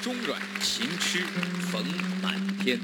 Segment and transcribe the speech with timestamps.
[0.00, 1.18] 中软情痴
[1.70, 1.84] 逢
[2.22, 2.78] 满天。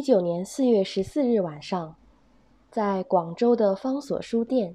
[0.00, 1.94] 一九年四月十四日晚上，
[2.70, 4.74] 在广州的方所书店，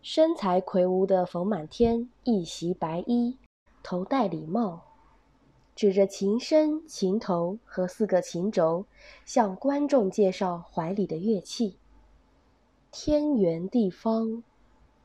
[0.00, 3.36] 身材魁梧的冯满天一袭白衣，
[3.82, 4.84] 头戴礼帽，
[5.76, 8.86] 指着琴身、琴头和四个琴轴，
[9.26, 11.76] 向观众介绍怀里的乐器：
[12.90, 14.42] 天圆地方，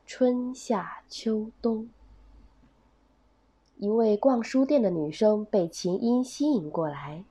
[0.06, 1.90] 春夏秋冬。
[3.76, 7.24] 一位逛书店的女生被琴音吸引过来。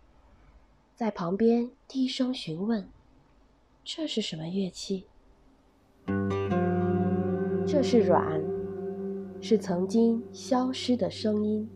[1.04, 2.88] 在旁边低声询问
[3.84, 5.04] ：“这是什么乐器？”
[7.68, 8.42] 这是阮，
[9.42, 11.70] 是曾经消失的声音。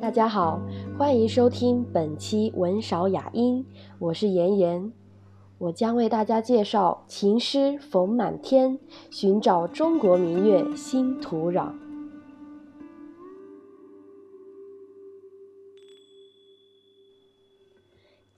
[0.00, 0.60] 大家好，
[0.96, 3.66] 欢迎收听本期文少雅音，
[3.98, 4.92] 我是妍妍，
[5.58, 8.78] 我将为大家介绍琴师冯满天，
[9.10, 11.72] 寻找中国民乐新土壤。《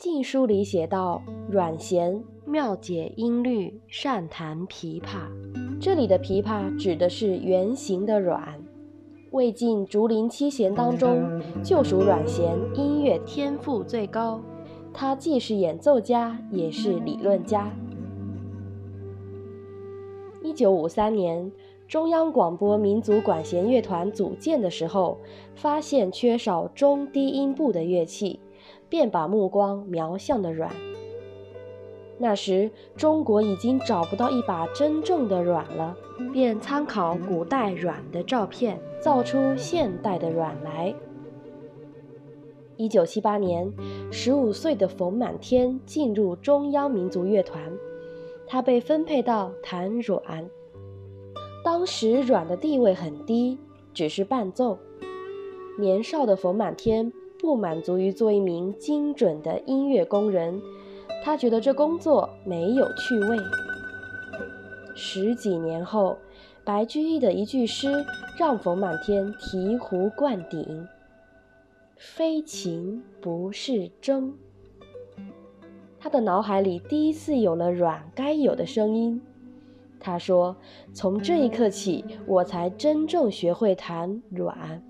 [0.03, 5.29] 晋书》里写道：“阮咸妙解音律，善弹琵琶。”
[5.79, 8.59] 这里的琵琶指的是圆形的阮。
[9.33, 14.41] 魏晋竹林七贤当中，就属阮咸音乐天赋最高。
[14.91, 17.71] 他既是演奏家，也是理论家。
[20.43, 21.53] 一九五三年，
[21.87, 25.19] 中央广播民族管弦乐团组建的时候，
[25.55, 28.41] 发现缺少中低音部的乐器。
[28.91, 30.71] 便把目光瞄向了阮。
[32.19, 35.97] 那时中国已经找不到一把真正的阮了，
[36.35, 40.95] 便参考古代阮的照片，造出现代的阮来。
[42.77, 43.73] 一九七八年，
[44.11, 47.63] 十五岁的冯满天进入中央民族乐团，
[48.47, 50.21] 他被分配到弹阮。
[51.65, 53.59] 当时阮的地位很低，
[53.95, 54.79] 只是伴奏。
[55.79, 57.11] 年少的冯满天。
[57.41, 60.61] 不满足于做一名精准的音乐工人，
[61.25, 63.39] 他觉得这工作没有趣味。
[64.95, 66.19] 十几年后，
[66.65, 67.89] 白居易的一句诗
[68.39, 70.87] 让冯满天醍醐灌顶
[71.97, 74.33] ：“非琴不是筝。”
[75.99, 79.21] 他的脑海里第一次有了阮该有的声音。
[79.99, 80.57] 他说
[80.93, 84.83] ：“从这一刻起，我才真正学会弹阮。”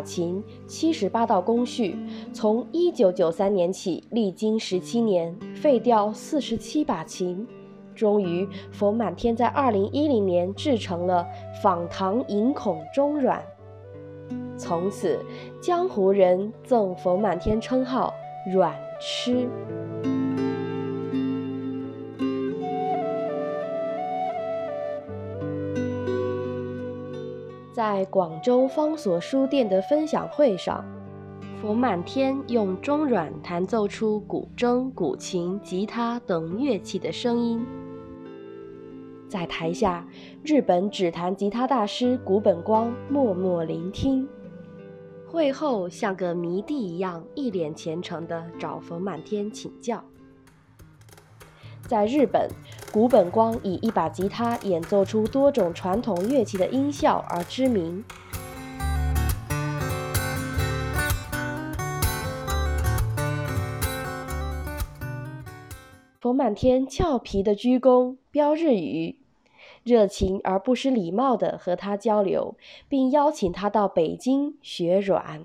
[0.00, 1.96] 琴，七十八道工序，
[2.32, 7.46] 从一九九三年起，历经十七年，废掉四十七把琴，
[7.94, 11.26] 终于，冯满天在二零一零年制成了
[11.62, 13.42] 仿唐银孔中阮。
[14.56, 15.18] 从此，
[15.60, 18.12] 江湖人赠冯满天称号
[18.52, 19.48] “阮痴”。
[27.80, 30.84] 在广州方所书店的分享会上，
[31.62, 37.64] 冯满天用中阮弹奏出古筝、古琴、吉他等乐器的声音。
[39.30, 40.06] 在台下，
[40.44, 44.28] 日本指弹吉他大师古本光默默聆听。
[45.26, 50.04] 会后，像个迷弟一样，一脸虔诚地找冯满天请教。
[51.90, 52.48] 在日本，
[52.92, 58.04] 古本光以一把吉他演奏出多种传统乐器的音效而知名。
[66.20, 69.16] 冯满天俏皮的鞠躬，标日语，
[69.82, 72.54] 热情而不失礼貌地和他交流，
[72.88, 75.44] 并邀请他到北京学软。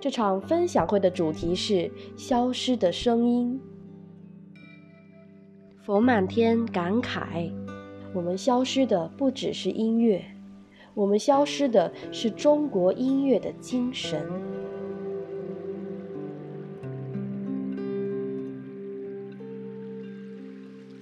[0.00, 3.60] 这场分享会的主题是消失的声音。
[5.84, 7.50] 佛满天感慨
[8.14, 10.24] ：“我们消失的不只是音乐，
[10.94, 14.24] 我们消失的是中国音乐的精神。”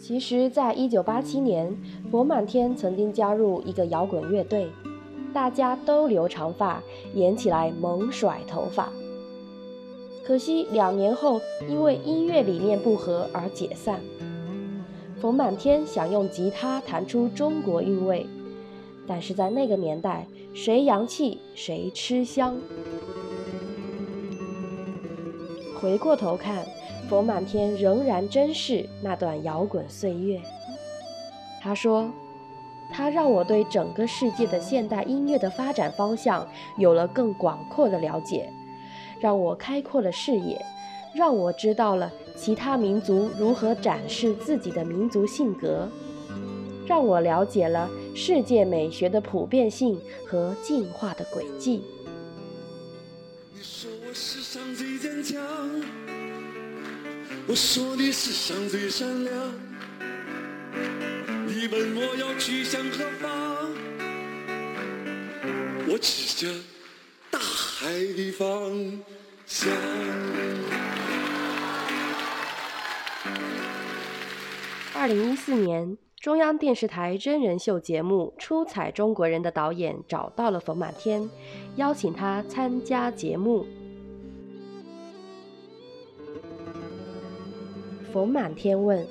[0.00, 1.76] 其实，在一九八七年，
[2.10, 4.70] 佛满天曾经加入一个摇滚乐队，
[5.30, 6.82] 大家都留长发，
[7.14, 8.88] 演起来猛甩头发。
[10.24, 11.38] 可惜两年后，
[11.68, 14.00] 因为音乐理念不合而解散。
[15.20, 18.26] 冯满天想用吉他弹出中国韵味，
[19.06, 22.56] 但是在那个年代，谁洋气谁吃香。
[25.80, 26.64] 回过头看。
[27.08, 30.40] 冯满天仍然珍视那段摇滚岁月。
[31.60, 32.08] 他说
[32.88, 36.46] ：“他让我对整个世界的现代音乐的发展方向
[36.76, 38.48] 有了更广阔的了解，
[39.18, 40.64] 让我开阔了视野，
[41.14, 45.88] 让我知道了其他民族如何展示自己的民族性格，
[46.86, 51.82] 让我了解了世界美学的普遍性和进化的轨迹。”
[53.52, 55.40] 你说我世上最坚强。
[57.48, 59.34] 我说你世上最善良，
[61.46, 63.72] 你问我要去向何方，
[65.88, 66.54] 我指着
[67.28, 69.02] 大海的方
[69.46, 69.68] 向。
[75.00, 81.26] 二零一四年，中央电视台真人秀节目《出彩中国人》的导演找到了冯满天，
[81.76, 83.64] 邀请他参加节目。
[88.12, 89.06] 冯满天问：“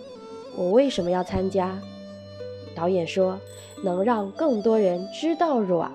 [0.56, 1.76] 我为什么要参加？”
[2.76, 3.40] 导演说
[3.84, 5.92] ：“能让更多人知道软。”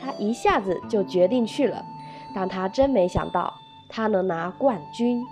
[0.00, 1.86] 他一下子就决定去了，
[2.34, 3.54] 但他真没想到，
[3.88, 5.22] 他能拿冠军。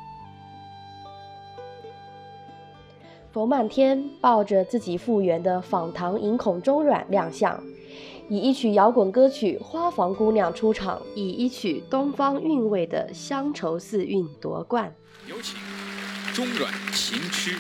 [3.33, 7.63] 冯满天抱着自己复原的仿唐银孔中阮亮相。
[8.29, 14.95] 以一曲摇滚歌曲《花房姑娘》出场，以一曲东方韵味的《乡愁四韵》夺冠。
[15.29, 15.57] 有请
[16.35, 17.53] 中阮琴痴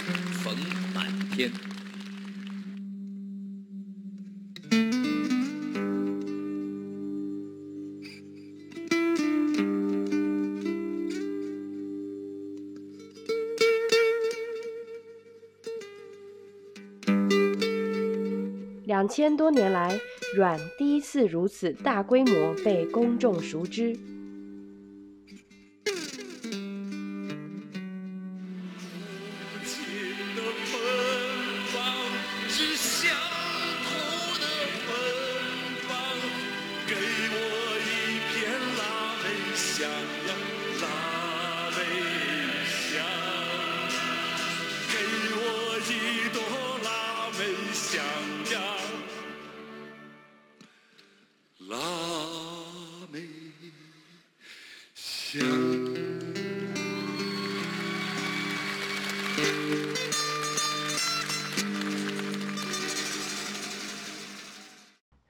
[0.43, 0.55] 冯
[0.94, 1.79] 满天。
[19.00, 19.99] 两千多年来。
[20.37, 23.99] 阮第一次如此大规模被公众熟知。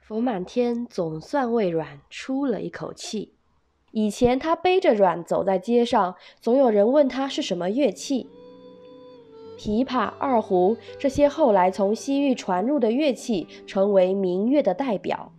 [0.01, 3.35] 福满天总算为阮出了一口气。
[3.91, 8.27] 以前他背着阮走在街上，总有人问他是什么乐器。
[9.59, 15.35] 琵琶、二胡这些后来从西域传入的乐器，成为民乐的代表，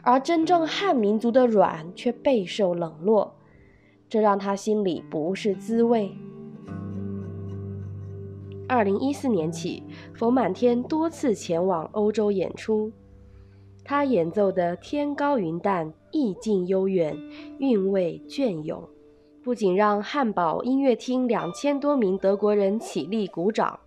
[0.00, 3.35] 而真正汉民族的阮却备受冷落。
[4.08, 6.10] 这让他心里不是滋味。
[8.68, 9.82] 二零一四年起，
[10.14, 12.90] 冯满天多次前往欧洲演出，
[13.84, 17.16] 他演奏的《天高云淡》意境悠远，
[17.58, 18.88] 韵味隽永，
[19.42, 23.78] 不仅让汉堡音乐厅两千多名德国人起立鼓掌，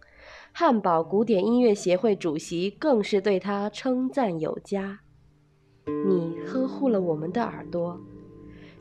[0.54, 5.02] 汉堡古典音乐协会主席更是对他称赞有加
[6.08, 8.00] ：“你呵护了我们的耳朵。”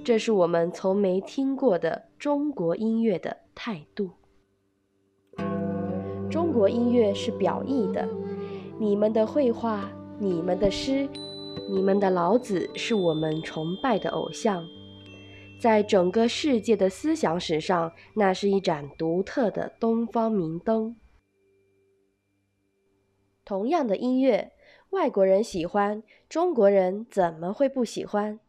[0.09, 4.09] 这是我们从没听过的中国音乐的态度。
[6.31, 8.09] 中国音乐是表意的，
[8.81, 9.87] 你们的绘画、
[10.19, 11.07] 你们的诗、
[11.69, 14.67] 你们的老子是我们崇拜的偶像，
[15.61, 20.97] 在整个世界的思想史上，那是一盏独特的东方明灯。
[23.45, 24.53] 同样的音乐，
[24.89, 28.41] 外国人喜欢，中国人怎么会不喜欢？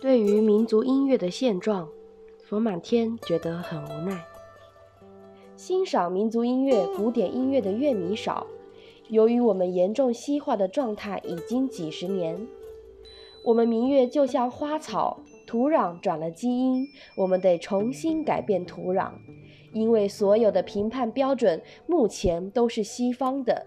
[0.00, 1.88] 对于民族音乐的现状，
[2.44, 4.22] 冯满天觉得很无奈。
[5.56, 8.46] 欣赏民族音乐、古典音乐的乐迷少，
[9.08, 12.46] 由于我们严重西化的状态已经几十年，
[13.44, 15.20] 我们民乐就像花草。
[15.46, 16.86] 土壤转了基因，
[17.16, 19.12] 我们得重新改变土壤，
[19.72, 23.66] 因为所有的评判标准目前都是西方的，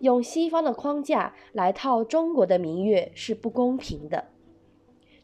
[0.00, 4.24] 用西方的框架来套中国的民乐是不公平的。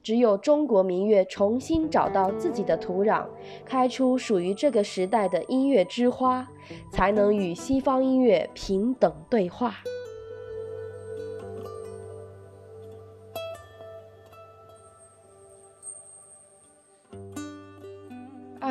[0.03, 3.27] 只有中国民乐重新找到自己的土壤，
[3.65, 6.47] 开出属于这个时代的音乐之花，
[6.93, 9.77] 才能与西方音乐平等对话。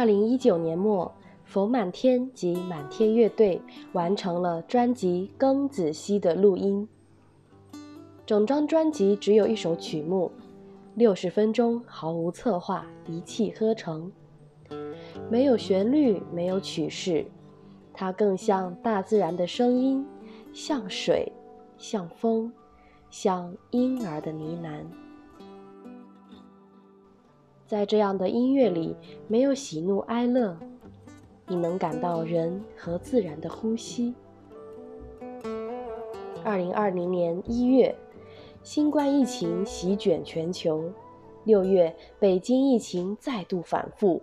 [0.03, 1.09] 二零一九年末，
[1.45, 3.61] 冯满天及满天乐队
[3.93, 6.85] 完成了专辑《庚子兮》的录音。
[8.25, 10.29] 整张专辑只有一首曲目。
[10.95, 14.11] 六十分钟毫无策划，一气呵成，
[15.31, 17.25] 没有旋律，没有曲式，
[17.93, 20.05] 它更像大自然的声音，
[20.51, 21.31] 像水，
[21.77, 22.51] 像风，
[23.09, 24.83] 像婴儿的呢喃。
[27.73, 28.95] 在这样的音乐里，
[29.27, 30.55] 没有喜怒哀乐，
[31.47, 34.13] 你能感到人和自然的呼吸。
[36.43, 37.95] 二零二零年一月。
[38.61, 40.83] 新冠疫情席卷全球，
[41.45, 44.21] 六月北京疫情再度反复，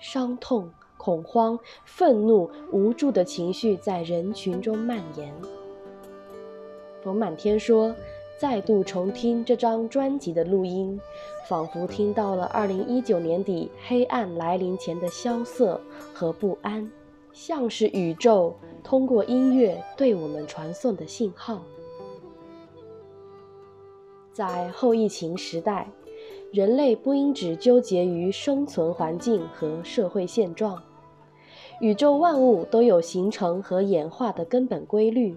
[0.00, 5.30] 伤痛、恐慌、愤怒、无助的情绪在人群中蔓延。
[7.02, 7.94] 冯满天说
[8.42, 11.00] ：“再度重听这张专辑的录音，
[11.48, 15.80] 仿佛听到了2019年底黑暗来临前的萧瑟
[16.12, 16.90] 和不安，
[17.32, 21.62] 像是宇宙通过音乐对我们传送的信号。”
[24.34, 25.88] 在后疫情时代，
[26.50, 30.82] 人类不应只纠结于生存环境和社会现状。
[31.80, 35.36] 宇宙万物都有形成和演化的根本规律，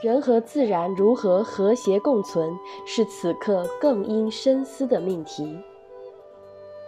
[0.00, 5.58] 人和自然如何和谐共存，是此刻更应深思的命题。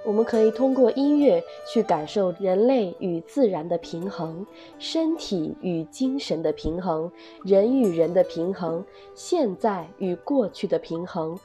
[0.05, 4.47] 我们可以通过音乐去感受人类与自然的平衡，
[4.79, 7.11] 身体与精神的平衡，
[7.45, 11.37] 人与人的平衡，现在与过去的平衡，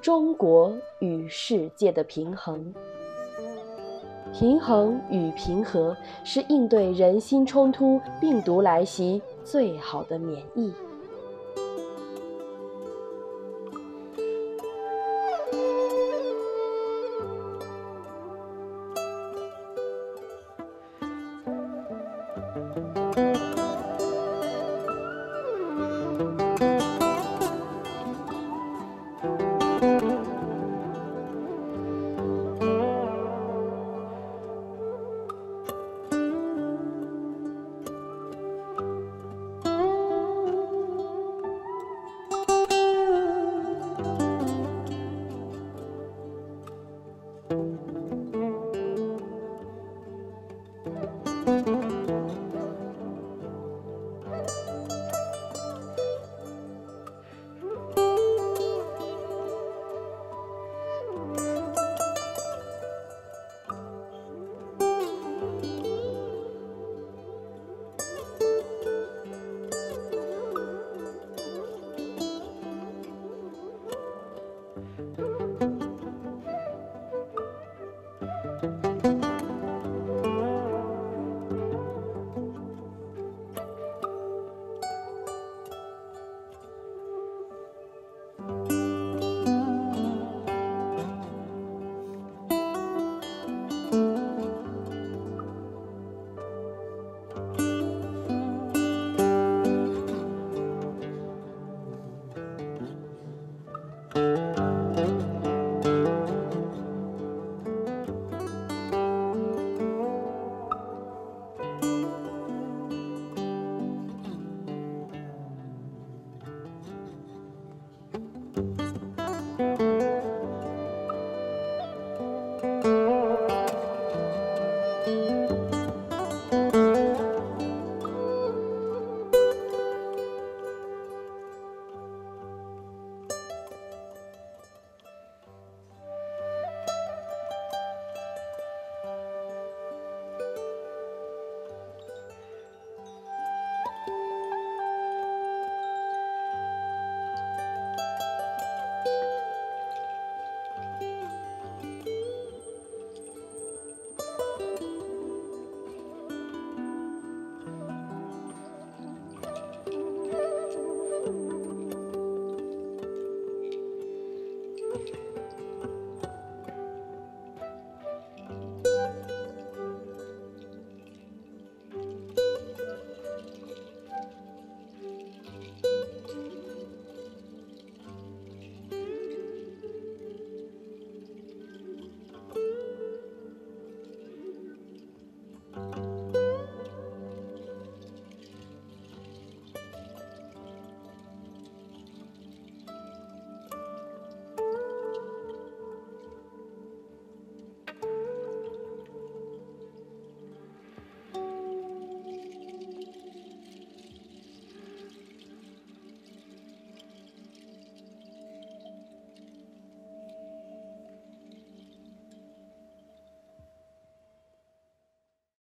[0.00, 2.74] 中国与世界的平衡。
[4.34, 10.72] 平衡与平和是应对人心冲突、病毒来袭最好的免疫。